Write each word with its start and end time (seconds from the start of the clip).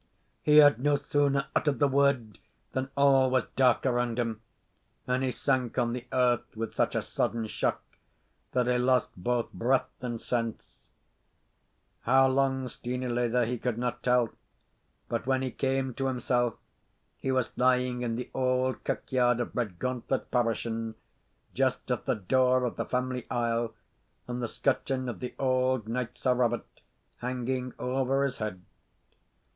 He 0.41 0.57
had 0.57 0.79
no 0.79 0.95
sooner 0.95 1.45
uttered 1.55 1.77
the 1.77 1.87
word 1.87 2.39
than 2.71 2.89
all 2.97 3.29
was 3.29 3.45
dark 3.55 3.85
around 3.85 4.17
him; 4.17 4.41
and 5.05 5.23
he 5.23 5.31
sank 5.31 5.77
on 5.77 5.93
the 5.93 6.07
earth 6.11 6.57
with 6.57 6.73
such 6.73 6.95
a 6.95 7.03
sudden 7.03 7.45
shock 7.45 7.83
that 8.53 8.65
he 8.65 8.79
lost 8.79 9.11
both 9.15 9.53
breath 9.53 9.91
and 10.01 10.19
sense. 10.19 10.89
How 11.99 12.27
lang 12.29 12.67
Steenie 12.67 13.09
lay 13.09 13.27
there 13.27 13.45
he 13.45 13.59
could 13.59 13.77
not 13.77 14.01
tell; 14.01 14.29
but 15.07 15.27
when 15.27 15.43
he 15.43 15.51
came 15.51 15.93
to 15.93 16.07
himsell 16.07 16.57
he 17.19 17.31
was 17.31 17.55
lying 17.55 18.01
in 18.01 18.15
the 18.15 18.31
auld 18.33 18.83
kirkyard 18.83 19.39
of 19.39 19.55
Redgauntlet 19.55 20.31
parochine, 20.31 20.95
just 21.53 21.91
at 21.91 22.05
the 22.07 22.15
door 22.15 22.63
of 22.63 22.75
the 22.75 22.85
family 22.85 23.29
aisle, 23.29 23.75
and 24.27 24.41
the 24.41 24.47
scutcheon 24.47 25.07
of 25.07 25.19
the 25.19 25.35
auld 25.37 25.87
knight, 25.87 26.17
Sir 26.17 26.33
Robert, 26.33 26.81
hanging 27.17 27.75
over 27.77 28.23
his 28.23 28.39
head. 28.39 28.63